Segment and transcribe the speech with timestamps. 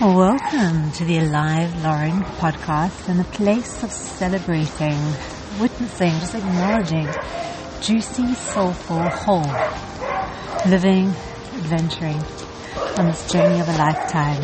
[0.00, 4.98] Welcome to the Alive Loren podcast and a place of celebrating,
[5.60, 7.06] witnessing, just acknowledging
[7.80, 9.46] juicy, soulful, whole,
[10.68, 11.06] living,
[11.54, 12.20] adventuring
[12.98, 14.42] on this journey of a lifetime.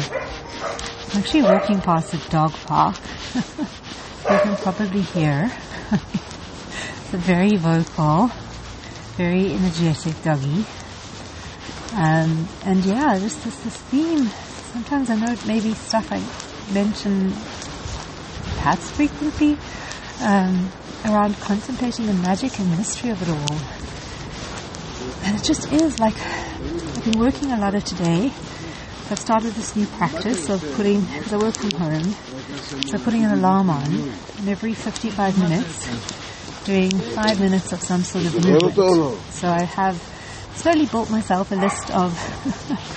[1.12, 2.96] I'm actually walking past a dog park.
[3.34, 5.50] you can probably hear.
[5.92, 8.30] it's a very vocal,
[9.16, 10.64] very energetic doggy.
[11.92, 14.30] Um, and yeah, just this, this theme
[14.72, 16.22] sometimes I know maybe stuff I
[16.72, 17.32] mention
[18.56, 19.58] perhaps frequently
[20.22, 20.70] um,
[21.04, 23.58] around contemplating the magic and mystery of it all.
[25.24, 28.26] And it just is like I've been working a lot of today.
[29.10, 32.14] I've started this new practice of putting, because I work from home,
[32.86, 33.90] so putting an alarm on,
[34.38, 35.88] and every 55 minutes,
[36.64, 38.76] doing five minutes of some sort of movement.
[39.32, 40.00] So I have
[40.54, 42.14] slowly built myself a list of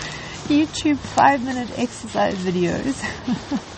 [0.47, 2.99] YouTube five minute exercise videos.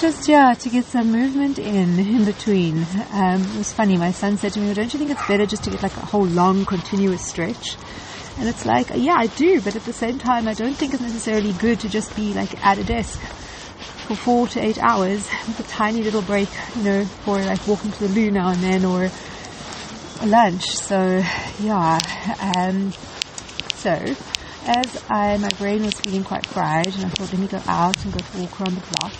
[0.00, 2.86] Just, yeah, to get some movement in, in between.
[3.12, 5.46] Um, it was funny, my son said to me, well, don't you think it's better
[5.46, 7.76] just to get like a whole long continuous stretch?
[8.38, 11.02] And it's like, yeah, I do, but at the same time, I don't think it's
[11.02, 13.20] necessarily good to just be like at a desk
[14.06, 17.92] for four to eight hours with a tiny little break, you know, for like walking
[17.92, 19.10] to the loo now and then or
[20.24, 20.64] lunch.
[20.64, 21.22] So,
[21.60, 21.98] yeah,
[22.56, 22.92] um,
[23.74, 24.14] so
[24.64, 28.04] as I, my brain was feeling quite fried and I thought, let me go out
[28.04, 29.14] and go for a walk around the block.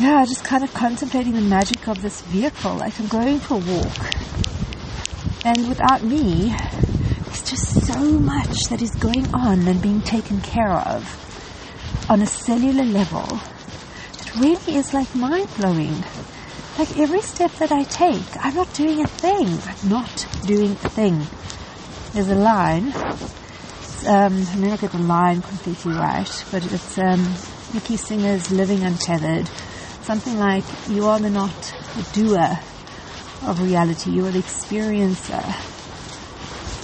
[0.00, 2.74] Yeah, just kind of contemplating the magic of this vehicle.
[2.74, 4.14] Like I'm going for a walk.
[5.44, 6.54] And without me,
[7.24, 11.24] there's just so much that is going on and being taken care of
[12.10, 13.26] on a cellular level.
[14.14, 15.94] It really is like mind blowing.
[16.78, 19.46] Like every step that I take, I'm not doing a thing.
[19.46, 21.26] I'm not doing a thing.
[22.12, 22.92] There's a line
[24.06, 27.34] um, I may not get the line completely right, but it's um,
[27.74, 29.48] Mickey Singer's Living Untethered.
[30.02, 32.58] Something like, you are the not the doer
[33.42, 35.44] of reality, you are the experiencer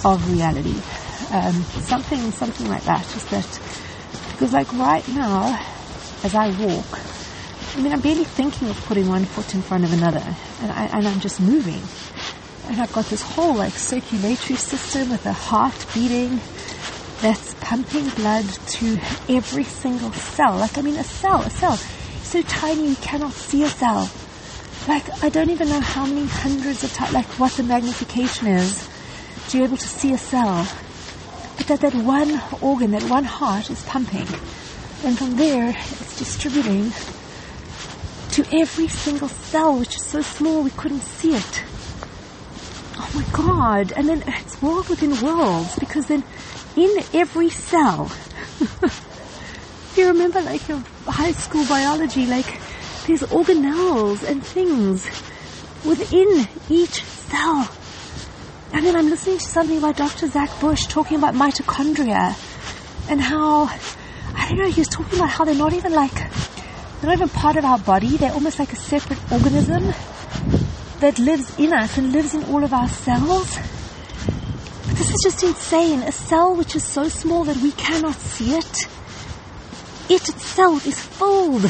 [0.05, 0.75] of reality.
[1.31, 3.07] Um, something, something like that.
[3.07, 3.61] Just that,
[4.31, 5.57] because like right now,
[6.23, 6.99] as I walk,
[7.75, 10.23] I mean, I'm barely thinking of putting one foot in front of another,
[10.61, 11.81] and, I, and I'm just moving.
[12.67, 16.39] And I've got this whole like circulatory system with a heart beating,
[17.23, 20.57] that's pumping blood to every single cell.
[20.57, 24.11] Like, I mean, a cell, a cell, so tiny you cannot see a cell.
[24.89, 28.89] Like, I don't even know how many hundreds of times, like what the magnification is
[29.47, 30.67] to be able to see a cell.
[31.55, 34.27] But that, that one organ, that one heart is pumping.
[35.05, 36.91] And from there, it's distributing
[38.31, 41.63] to every single cell, which is so small we couldn't see it.
[42.97, 43.93] Oh my God.
[43.95, 46.25] And then it's world within worlds because then
[46.75, 48.11] in every cell.
[49.95, 52.59] you remember like your high school biology, like
[53.05, 55.05] there's organelles and things
[55.85, 57.69] within each cell.
[58.71, 60.27] And then I'm listening to something by Dr.
[60.27, 62.35] Zach Bush talking about mitochondria
[63.09, 63.65] and how,
[64.35, 67.29] I don't know, he was talking about how they're not even like, they're not even
[67.29, 68.17] part of our body.
[68.17, 69.93] They're almost like a separate organism
[70.99, 73.59] that lives in us and lives in all of our cells.
[75.03, 75.99] This is just insane.
[76.03, 78.87] A cell which is so small that we cannot see it.
[80.09, 81.63] It itself is filled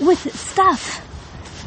[0.00, 1.04] with stuff.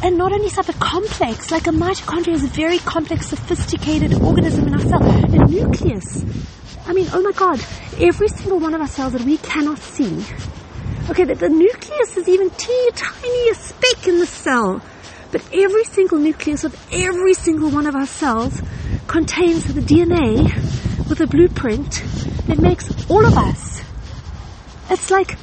[0.04, 1.52] And not only stuff, but complex.
[1.52, 5.04] Like a mitochondria is a very complex, sophisticated organism in our cell.
[5.04, 6.26] A nucleus.
[6.88, 7.64] I mean, oh my god.
[8.00, 10.26] Every single one of our cells that we cannot see.
[11.12, 14.82] Okay, the, the nucleus is even teeny tiny a speck in the cell.
[15.32, 18.60] But every single nucleus of every single one of our cells
[19.08, 20.71] contains the DNA
[21.12, 22.02] with a blueprint
[22.48, 23.82] that makes all of us.
[24.90, 25.38] It's like,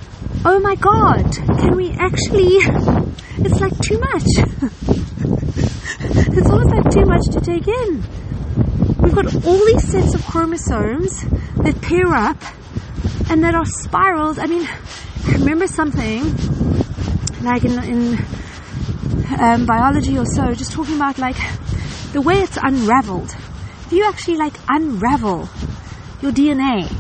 [0.46, 2.56] oh my god, can we actually,
[3.36, 4.24] it's like too much.
[6.00, 8.02] it's almost like too much to take in.
[8.96, 11.20] We've got all these sets of chromosomes
[11.58, 12.42] that pair up
[13.28, 14.38] and that are spirals.
[14.38, 16.34] I mean, I remember something
[17.42, 18.18] like in, in
[19.38, 21.36] um, biology or so, just talking about like
[22.14, 23.36] the way it's unraveled
[23.88, 25.48] if you actually like unravel
[26.20, 26.92] your DNA,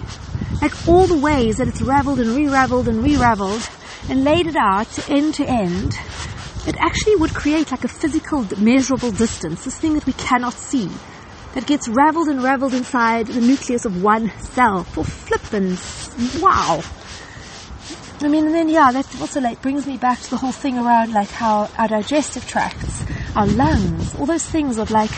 [0.62, 3.68] like all the ways that it's raveled and re-raveled and re-raveled
[4.08, 5.92] and laid it out end to end,
[6.66, 10.90] it actually would create like a physical measurable distance, this thing that we cannot see,
[11.52, 14.84] that gets raveled and raveled inside the nucleus of one cell.
[14.84, 16.80] For flippins, wow.
[18.22, 20.78] I mean, and then yeah, that also like brings me back to the whole thing
[20.78, 23.04] around like how our digestive tracts,
[23.36, 25.10] our lungs, all those things of like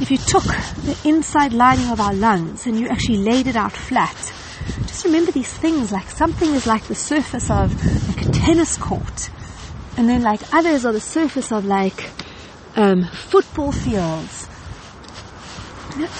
[0.00, 3.72] if you took the inside lining of our lungs and you actually laid it out
[3.72, 4.16] flat,
[4.86, 7.74] just remember these things like something is like the surface of
[8.08, 9.30] like a tennis court,
[9.96, 12.10] and then like others are the surface of like
[12.76, 14.48] um, football fields.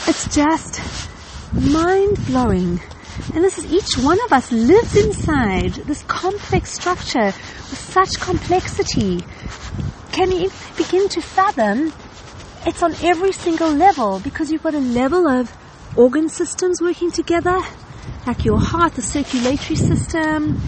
[0.06, 0.80] It's just
[1.52, 2.80] mind blowing.
[3.34, 9.24] And this is each one of us lives inside this complex structure with such complexity.
[10.12, 11.92] Can you begin to fathom?
[12.66, 15.50] It's on every single level because you've got a level of
[15.96, 17.58] organ systems working together,
[18.26, 20.60] like your heart, the circulatory system,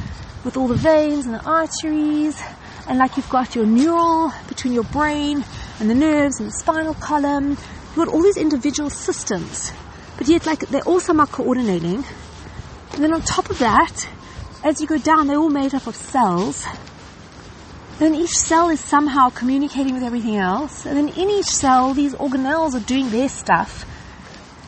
[0.43, 2.43] with all the veins and the arteries,
[2.89, 5.45] and like you've got your neural between your brain
[5.81, 7.51] and the nerves and the spinal column.
[7.51, 9.71] You've got all these individual systems,
[10.17, 12.05] but yet like they're all somehow coordinating.
[12.93, 14.09] And then on top of that,
[14.65, 16.65] as you go down, they're all made up of cells.
[17.99, 20.87] Then each cell is somehow communicating with everything else.
[20.87, 23.85] And then in each cell, these organelles are doing their stuff.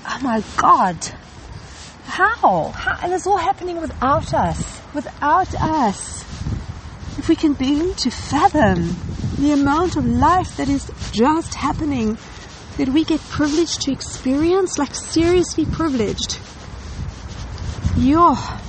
[0.06, 0.96] Oh my God.
[2.04, 2.68] How?
[2.68, 2.98] How?
[3.02, 4.82] And it's all happening without us.
[4.94, 6.22] Without us.
[7.18, 8.96] If we can begin to fathom
[9.38, 12.18] the amount of life that is just happening,
[12.76, 16.38] that we get privileged to experience, like seriously privileged
[17.96, 18.60] yeah,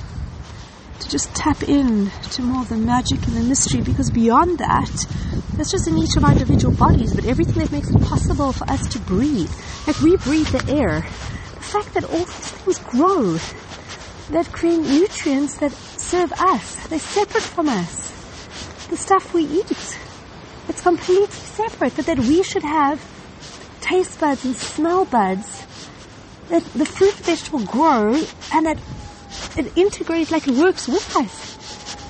[1.08, 5.06] just tap in to more of the magic and the mystery because beyond that,
[5.56, 8.68] that's just in each of our individual bodies, but everything that makes it possible for
[8.70, 9.50] us to breathe.
[9.86, 11.00] Like we breathe the air.
[11.54, 13.38] The fact that all these things grow,
[14.30, 18.10] that create nutrients that serve us, they're separate from us.
[18.88, 19.70] The stuff we eat,
[20.68, 23.00] it's completely separate, but that we should have
[23.80, 25.64] taste buds and smell buds
[26.48, 28.14] that the fruit and vegetable grow
[28.52, 28.78] and that
[29.56, 31.56] it integrates like it works with us.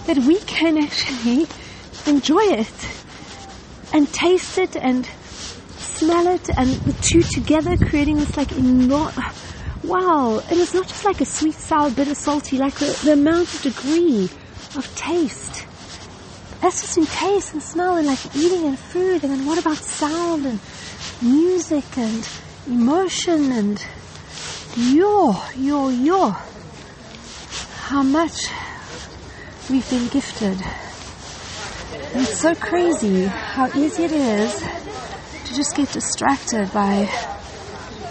[0.06, 1.46] That we can actually
[2.06, 2.88] enjoy it
[3.92, 5.08] and taste it and
[5.76, 10.42] smell it and the two together creating this like enormous, wow.
[10.50, 13.62] And it's not just like a sweet, sour, bitter, salty, like the, the amount of
[13.62, 14.24] degree
[14.76, 15.66] of taste.
[16.60, 19.76] That's just in taste and smell and like eating and food and then what about
[19.76, 20.60] sound and
[21.20, 22.28] music and
[22.66, 23.86] emotion and
[24.76, 26.36] yo, yo, yo
[27.86, 28.50] how much
[29.70, 30.60] we've been gifted.
[31.92, 37.08] And it's so crazy how easy it is to just get distracted by,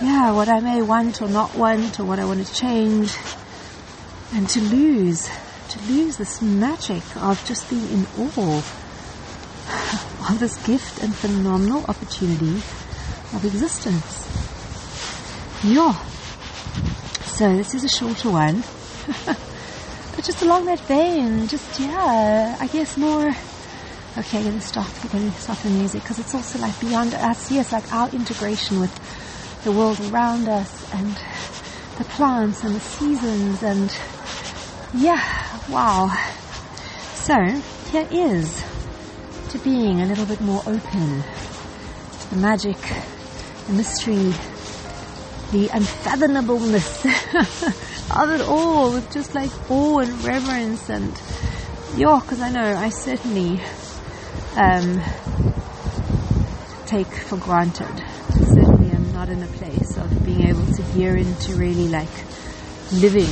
[0.01, 3.17] yeah, what I may want or not want or what I want to change
[4.33, 5.29] and to lose,
[5.71, 8.59] to lose this magic of just being in awe
[10.29, 12.55] of this gift and phenomenal opportunity
[13.35, 14.23] of existence.
[15.65, 15.91] Yeah.
[17.25, 18.63] So this is a shorter one.
[20.25, 23.29] just along that vein, just yeah, I guess more.
[24.17, 24.87] Okay, I'm gonna stop.
[25.03, 27.51] I'm gonna stop the music because it's also like beyond us.
[27.51, 28.91] Yes, like our integration with
[29.63, 31.15] the world around us and
[31.99, 33.95] the plants and the seasons and
[34.95, 36.09] yeah, wow.
[37.13, 37.35] So
[37.91, 38.65] here is
[39.49, 41.21] to being a little bit more open
[42.21, 42.77] to the magic,
[43.67, 44.33] the mystery,
[45.51, 47.05] the unfathomableness
[48.11, 51.13] of it all with just like awe and reverence and
[51.97, 53.61] yeah, because I know I certainly
[54.57, 55.01] um,
[56.85, 58.03] take for granted.
[58.33, 62.09] Certainly, I'm not in a place of being able to gear into really like
[62.91, 63.29] living.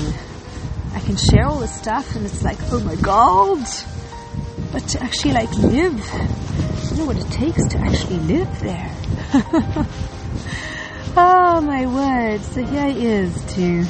[0.93, 3.65] I can share all this stuff, and it's like, oh my god!
[4.71, 5.99] But to actually like live,
[6.91, 8.89] you know what it takes to actually live there.
[11.17, 12.41] oh my word!
[12.41, 13.83] So here here is to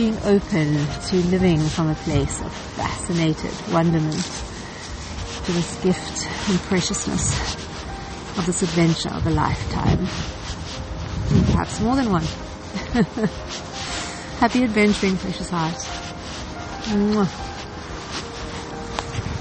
[0.00, 4.24] being open to living from a place of fascinated wonderment
[5.44, 7.54] to this gift and preciousness
[8.38, 9.98] of this adventure of a lifetime.
[9.98, 12.22] And perhaps more than one.
[14.38, 15.76] Happy adventuring, precious heart.
[16.86, 17.49] Mwah.